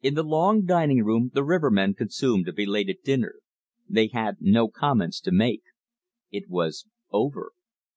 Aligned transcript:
In 0.00 0.14
the 0.14 0.22
long 0.22 0.64
dining 0.64 1.02
room 1.02 1.32
the 1.34 1.42
rivermen 1.42 1.94
consumed 1.94 2.46
a 2.46 2.52
belated 2.52 2.98
dinner. 3.02 3.40
They 3.88 4.06
had 4.06 4.36
no 4.38 4.68
comments 4.68 5.18
to 5.22 5.32
make. 5.32 5.64
It 6.30 6.48
was 6.48 6.86
over. 7.10 7.50